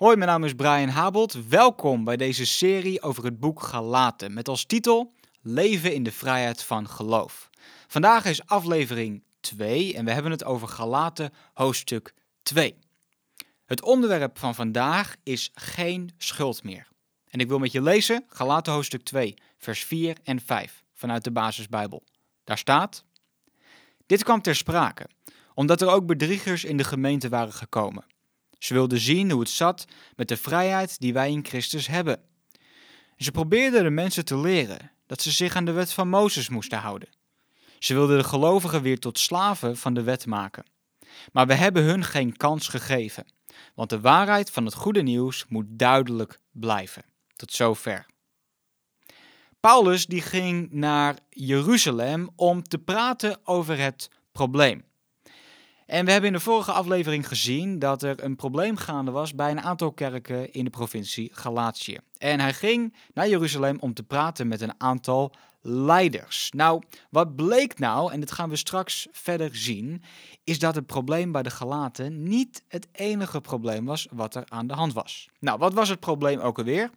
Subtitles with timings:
[0.00, 1.48] Hoi, mijn naam is Brian Habelt.
[1.48, 6.62] Welkom bij deze serie over het boek Galaten met als titel Leven in de vrijheid
[6.62, 7.50] van geloof.
[7.86, 12.78] Vandaag is aflevering 2 en we hebben het over Galaten hoofdstuk 2.
[13.64, 16.88] Het onderwerp van vandaag is geen schuld meer.
[17.28, 21.32] En ik wil met je lezen Galaten hoofdstuk 2, vers 4 en 5 vanuit de
[21.32, 22.04] basisbijbel.
[22.44, 23.04] Daar staat:
[24.06, 25.06] Dit kwam ter sprake,
[25.54, 28.09] omdat er ook bedriegers in de gemeente waren gekomen.
[28.60, 29.84] Ze wilden zien hoe het zat
[30.16, 32.20] met de vrijheid die wij in Christus hebben.
[33.16, 36.78] Ze probeerden de mensen te leren dat ze zich aan de wet van Mozes moesten
[36.78, 37.08] houden.
[37.78, 40.64] Ze wilden de gelovigen weer tot slaven van de wet maken.
[41.32, 43.26] Maar we hebben hun geen kans gegeven,
[43.74, 47.04] want de waarheid van het goede nieuws moet duidelijk blijven.
[47.36, 48.06] Tot zover.
[49.60, 54.84] Paulus die ging naar Jeruzalem om te praten over het probleem.
[55.90, 59.50] En we hebben in de vorige aflevering gezien dat er een probleem gaande was bij
[59.50, 61.98] een aantal kerken in de provincie Galatië.
[62.18, 66.50] En hij ging naar Jeruzalem om te praten met een aantal leiders.
[66.56, 70.02] Nou, wat bleek nou, en dat gaan we straks verder zien,
[70.44, 74.66] is dat het probleem bij de Galaten niet het enige probleem was wat er aan
[74.66, 75.28] de hand was.
[75.38, 76.90] Nou, wat was het probleem ook alweer?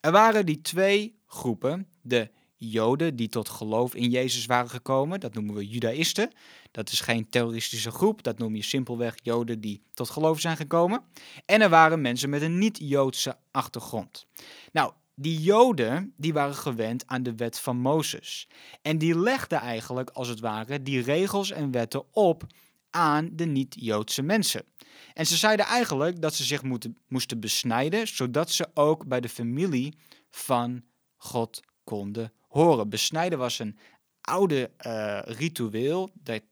[0.00, 2.30] Er waren die twee groepen, de
[2.62, 5.20] Joden die tot geloof in Jezus waren gekomen.
[5.20, 6.30] Dat noemen we Judaïsten.
[6.70, 8.22] Dat is geen terroristische groep.
[8.22, 11.02] Dat noem je simpelweg Joden die tot geloof zijn gekomen.
[11.46, 14.26] En er waren mensen met een niet-Joodse achtergrond.
[14.72, 18.48] Nou, die Joden die waren gewend aan de wet van Mozes.
[18.82, 22.46] En die legden eigenlijk als het ware die regels en wetten op
[22.90, 24.64] aan de niet-Joodse mensen.
[25.12, 29.28] En ze zeiden eigenlijk dat ze zich moeten, moesten besnijden, zodat ze ook bij de
[29.28, 29.94] familie
[30.30, 30.82] van
[31.16, 32.88] God konden horen.
[32.88, 33.78] Besnijden was een
[34.20, 36.42] oude uh, ritueel dat,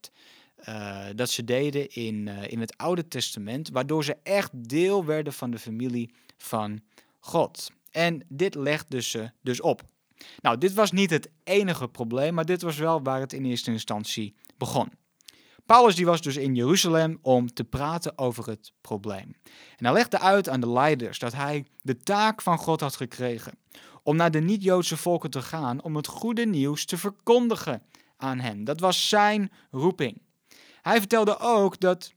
[0.69, 5.33] uh, dat ze deden in, uh, in het Oude Testament, waardoor ze echt deel werden
[5.33, 6.81] van de familie van
[7.21, 7.71] God.
[7.91, 9.83] En dit legt dus, dus op.
[10.41, 13.71] Nou, dit was niet het enige probleem, maar dit was wel waar het in eerste
[13.71, 14.89] instantie begon.
[15.67, 19.35] Paulus die was dus in Jeruzalem om te praten over het probleem.
[19.77, 23.59] En hij legde uit aan de leiders dat hij de taak van God had gekregen
[24.09, 27.83] om naar de niet-Joodse volken te gaan om het goede nieuws te verkondigen
[28.17, 28.65] aan hen.
[28.65, 30.23] Dat was zijn roeping.
[30.83, 32.13] Hij vertelde ook dat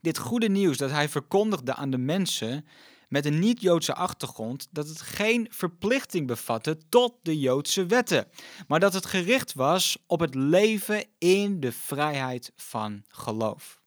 [0.00, 2.66] dit goede nieuws dat hij verkondigde aan de mensen
[3.08, 8.28] met een niet-Joodse achtergrond, dat het geen verplichting bevatte tot de Joodse wetten,
[8.68, 13.80] maar dat het gericht was op het leven in de vrijheid van geloof.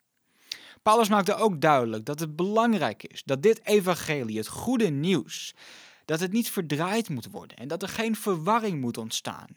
[0.84, 5.54] Paulus maakte ook duidelijk dat het belangrijk is dat dit evangelie, het goede nieuws,
[6.10, 9.48] dat het niet verdraaid moet worden en dat er geen verwarring moet ontstaan.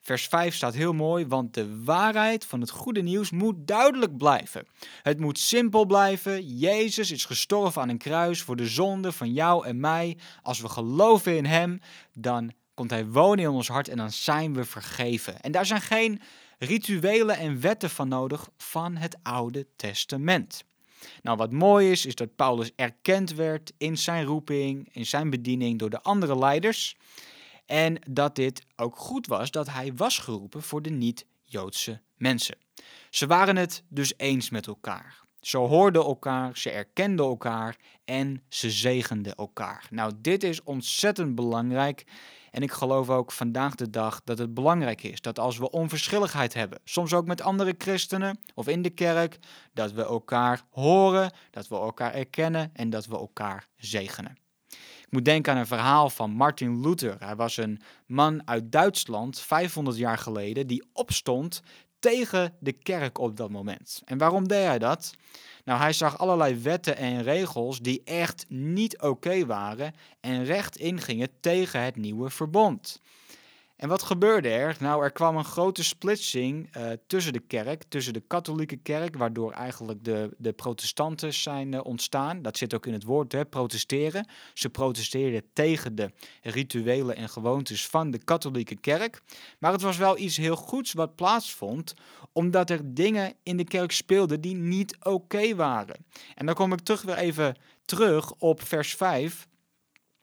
[0.00, 4.66] Vers 5 staat heel mooi, want de waarheid van het goede nieuws moet duidelijk blijven.
[5.02, 6.56] Het moet simpel blijven.
[6.58, 10.18] Jezus is gestorven aan een kruis voor de zonde van jou en mij.
[10.42, 11.80] Als we geloven in Hem,
[12.12, 15.40] dan komt Hij wonen in ons hart en dan zijn we vergeven.
[15.40, 16.20] En daar zijn geen
[16.58, 20.64] rituelen en wetten van nodig van het Oude Testament.
[21.22, 25.78] Nou, wat mooi is, is dat Paulus erkend werd in zijn roeping, in zijn bediening
[25.78, 26.96] door de andere leiders.
[27.66, 32.56] En dat dit ook goed was dat hij was geroepen voor de niet-Joodse mensen.
[33.10, 35.28] Ze waren het dus eens met elkaar.
[35.40, 39.86] Ze hoorden elkaar, ze erkenden elkaar en ze zegenden elkaar.
[39.90, 42.04] Nou, dit is ontzettend belangrijk.
[42.50, 46.54] En ik geloof ook vandaag de dag dat het belangrijk is dat als we onverschilligheid
[46.54, 49.38] hebben, soms ook met andere christenen of in de kerk,
[49.72, 54.38] dat we elkaar horen, dat we elkaar erkennen en dat we elkaar zegenen.
[55.10, 57.16] Ik moet denken aan een verhaal van Martin Luther.
[57.18, 61.62] Hij was een man uit Duitsland 500 jaar geleden die opstond
[62.00, 64.02] tegen de kerk op dat moment.
[64.04, 65.14] En waarom deed hij dat?
[65.64, 71.28] Nou, hij zag allerlei wetten en regels die echt niet oké waren en recht ingingen
[71.40, 73.00] tegen het nieuwe verbond.
[73.80, 74.76] En wat gebeurde er?
[74.80, 79.52] Nou, er kwam een grote splitsing uh, tussen de kerk, tussen de katholieke kerk, waardoor
[79.52, 82.42] eigenlijk de, de protestanten zijn uh, ontstaan.
[82.42, 84.28] Dat zit ook in het woord, hè, protesteren.
[84.54, 86.10] Ze protesteerden tegen de
[86.42, 89.22] rituelen en gewoontes van de katholieke kerk.
[89.58, 91.94] Maar het was wel iets heel goeds wat plaatsvond,
[92.32, 96.06] omdat er dingen in de kerk speelden die niet oké waren.
[96.34, 99.48] En dan kom ik terug weer even terug op vers 5.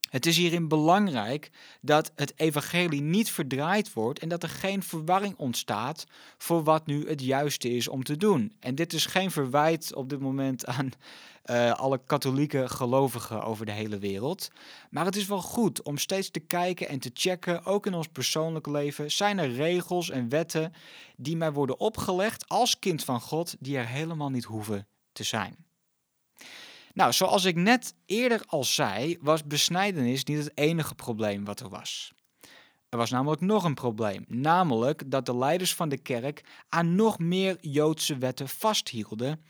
[0.09, 1.49] Het is hierin belangrijk
[1.81, 6.05] dat het evangelie niet verdraaid wordt en dat er geen verwarring ontstaat
[6.37, 8.53] voor wat nu het juiste is om te doen.
[8.59, 10.91] En dit is geen verwijt op dit moment aan
[11.45, 14.49] uh, alle katholieke gelovigen over de hele wereld.
[14.89, 18.07] Maar het is wel goed om steeds te kijken en te checken, ook in ons
[18.07, 20.73] persoonlijk leven, zijn er regels en wetten
[21.15, 25.66] die mij worden opgelegd als kind van God die er helemaal niet hoeven te zijn.
[26.97, 31.69] Nou, zoals ik net eerder al zei, was besnijdenis niet het enige probleem wat er
[31.69, 32.13] was.
[32.89, 37.19] Er was namelijk nog een probleem, namelijk dat de leiders van de kerk aan nog
[37.19, 39.43] meer Joodse wetten vasthielden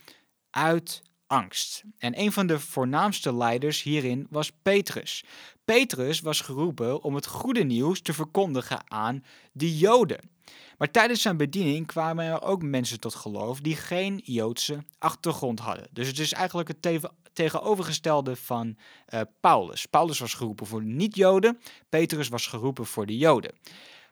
[0.50, 1.84] uit angst.
[1.98, 5.24] En een van de voornaamste leiders hierin was Petrus.
[5.66, 10.37] Petrus was geroepen om het goede nieuws te verkondigen aan de Joden.
[10.78, 15.88] Maar tijdens zijn bediening kwamen er ook mensen tot geloof die geen Joodse achtergrond hadden.
[15.92, 18.78] Dus het is eigenlijk het tegenovergestelde van
[19.10, 19.86] uh, Paulus.
[19.86, 21.60] Paulus was geroepen voor de niet-Joden,
[21.90, 23.54] Petrus was geroepen voor de Joden.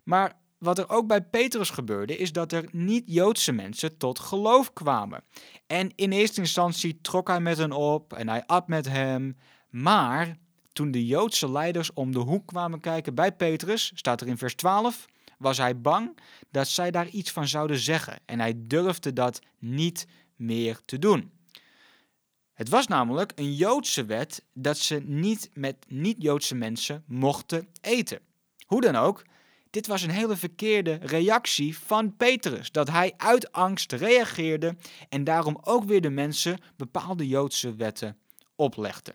[0.04, 5.24] Maar wat er ook bij Petrus gebeurde, is dat er niet-Joodse mensen tot geloof kwamen.
[5.68, 9.38] En in eerste instantie trok hij met hen op en hij at met hem.
[9.70, 10.38] Maar
[10.74, 14.56] toen de Joodse leiders om de hoek kwamen kijken bij Petrus, staat er in vers
[14.56, 15.06] 12,
[15.38, 16.18] was hij bang
[16.52, 18.20] dat zij daar iets van zouden zeggen.
[18.26, 21.32] En hij durfde dat niet meer te doen.
[22.54, 28.20] Het was namelijk een Joodse wet dat ze niet met niet-Joodse mensen mochten eten.
[28.66, 29.24] Hoe dan ook,
[29.70, 32.72] dit was een hele verkeerde reactie van Petrus.
[32.72, 34.76] Dat hij uit angst reageerde
[35.10, 38.18] en daarom ook weer de mensen bepaalde Joodse wetten
[38.56, 39.14] oplegde.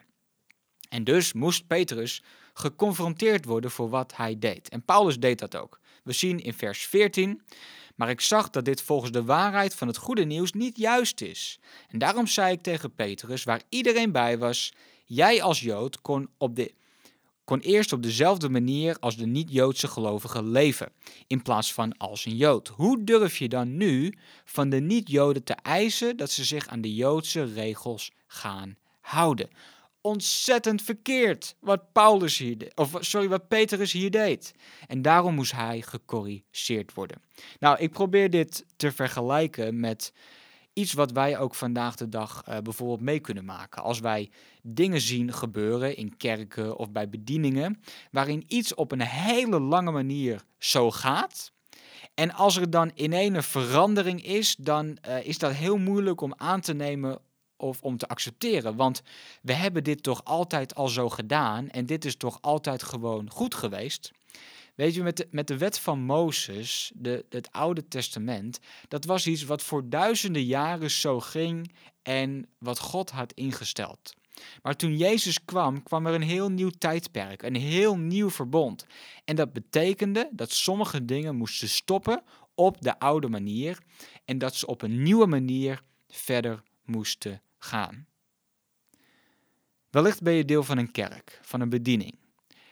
[0.89, 2.23] En dus moest Petrus
[2.55, 4.69] geconfronteerd worden voor wat hij deed.
[4.69, 5.81] En Paulus deed dat ook.
[6.03, 7.43] We zien in vers 14.
[7.95, 11.59] Maar ik zag dat dit volgens de waarheid van het goede nieuws niet juist is.
[11.89, 14.73] En daarom zei ik tegen Petrus, waar iedereen bij was:
[15.05, 16.75] Jij als Jood kon op de
[17.51, 20.93] kon eerst op dezelfde manier als de niet-Joodse gelovigen leven,
[21.27, 22.69] in plaats van als een Jood.
[22.69, 24.15] Hoe durf je dan nu
[24.45, 29.51] van de niet-Joden te eisen dat ze zich aan de Joodse regels gaan houden?
[30.03, 34.55] Ontzettend verkeerd wat Paulus hier of sorry, wat Petrus hier deed.
[34.87, 37.23] En daarom moest hij gecorrigeerd worden.
[37.59, 40.13] Nou, ik probeer dit te vergelijken met
[40.73, 43.83] iets wat wij ook vandaag de dag uh, bijvoorbeeld mee kunnen maken.
[43.83, 44.31] Als wij
[44.63, 47.81] dingen zien gebeuren in kerken of bij bedieningen,
[48.11, 51.53] waarin iets op een hele lange manier zo gaat.
[52.15, 56.35] En als er dan in een verandering is, dan uh, is dat heel moeilijk om
[56.37, 57.19] aan te nemen
[57.61, 58.77] of om te accepteren.
[58.77, 59.03] Want
[59.43, 63.55] we hebben dit toch altijd al zo gedaan en dit is toch altijd gewoon goed
[63.55, 64.11] geweest.
[64.75, 68.59] Weet je, met de, met de wet van Mozes, de, het Oude Testament,
[68.89, 71.73] dat was iets wat voor duizenden jaren zo ging
[72.03, 74.15] en wat God had ingesteld.
[74.63, 78.87] Maar toen Jezus kwam, kwam er een heel nieuw tijdperk, een heel nieuw verbond.
[79.25, 82.23] En dat betekende dat sommige dingen moesten stoppen
[82.55, 83.79] op de oude manier
[84.25, 88.07] en dat ze op een nieuwe manier verder moesten gaan.
[89.91, 92.21] Wellicht ben je deel van een kerk, van een bediening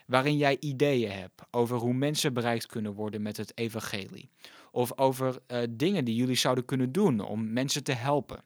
[0.09, 4.31] waarin jij ideeën hebt over hoe mensen bereikt kunnen worden met het evangelie.
[4.71, 8.43] Of over uh, dingen die jullie zouden kunnen doen om mensen te helpen.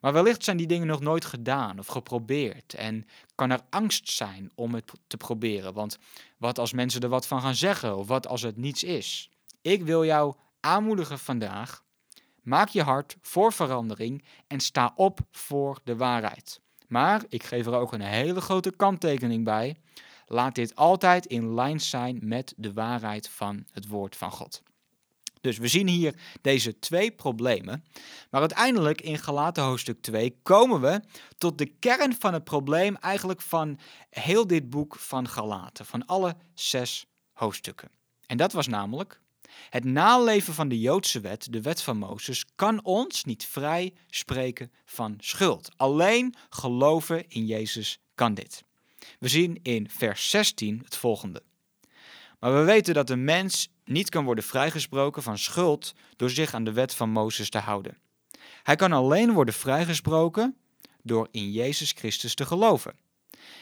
[0.00, 4.50] Maar wellicht zijn die dingen nog nooit gedaan of geprobeerd en kan er angst zijn
[4.54, 5.72] om het te proberen.
[5.72, 5.98] Want
[6.36, 9.30] wat als mensen er wat van gaan zeggen of wat als het niets is?
[9.60, 11.82] Ik wil jou aanmoedigen vandaag.
[12.42, 16.60] Maak je hart voor verandering en sta op voor de waarheid.
[16.88, 19.76] Maar ik geef er ook een hele grote kanttekening bij.
[20.26, 24.62] Laat dit altijd in lijn zijn met de waarheid van het woord van God.
[25.40, 27.84] Dus we zien hier deze twee problemen.
[28.30, 31.00] Maar uiteindelijk in Galaten hoofdstuk 2 komen we
[31.38, 33.78] tot de kern van het probleem eigenlijk van
[34.10, 37.90] heel dit boek van Galaten, van alle zes hoofdstukken.
[38.26, 39.20] En dat was namelijk
[39.70, 44.72] het naleven van de Joodse wet, de wet van Mozes, kan ons niet vrij spreken
[44.84, 45.70] van schuld.
[45.76, 48.64] Alleen geloven in Jezus kan dit.
[49.18, 51.42] We zien in vers 16 het volgende.
[52.38, 56.64] Maar we weten dat een mens niet kan worden vrijgesproken van schuld door zich aan
[56.64, 57.98] de wet van Mozes te houden.
[58.62, 60.56] Hij kan alleen worden vrijgesproken
[61.02, 62.94] door in Jezus Christus te geloven.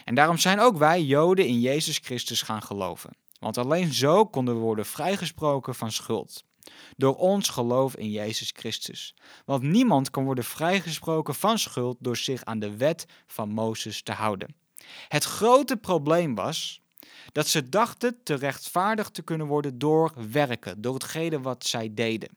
[0.04, 3.10] En daarom zijn ook wij Joden in Jezus Christus gaan geloven.
[3.38, 6.44] Want alleen zo konden we worden vrijgesproken van schuld.
[6.96, 9.14] Door ons geloof in Jezus Christus.
[9.44, 14.12] Want niemand kan worden vrijgesproken van schuld door zich aan de wet van Mozes te
[14.12, 14.54] houden.
[15.08, 16.80] Het grote probleem was
[17.32, 22.28] dat ze dachten te rechtvaardig te kunnen worden door werken, door hetgene wat zij deden.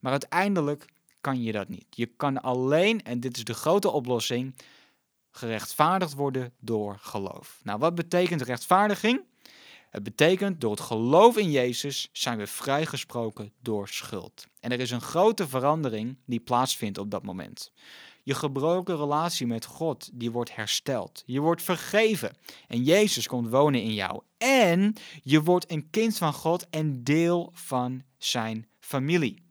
[0.00, 0.86] Maar uiteindelijk
[1.20, 1.86] kan je dat niet.
[1.90, 4.54] Je kan alleen, en dit is de grote oplossing,
[5.30, 7.60] gerechtvaardigd worden door geloof.
[7.62, 9.22] Nou, wat betekent rechtvaardiging?
[9.90, 14.46] Het betekent door het geloof in Jezus zijn we vrijgesproken door schuld.
[14.60, 17.72] En er is een grote verandering die plaatsvindt op dat moment.
[18.22, 21.22] Je gebroken relatie met God, die wordt hersteld.
[21.26, 22.36] Je wordt vergeven
[22.68, 24.22] en Jezus komt wonen in jou.
[24.38, 29.42] En je wordt een kind van God en deel van zijn familie.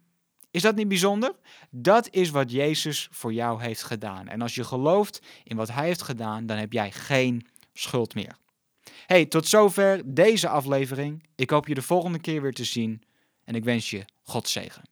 [0.52, 1.36] Is dat niet bijzonder?
[1.70, 4.28] Dat is wat Jezus voor jou heeft gedaan.
[4.28, 8.38] En als je gelooft in wat Hij heeft gedaan, dan heb jij geen schuld meer.
[9.10, 11.24] Hey, tot zover deze aflevering.
[11.36, 13.02] Ik hoop je de volgende keer weer te zien
[13.44, 14.90] en ik wens je God zegen.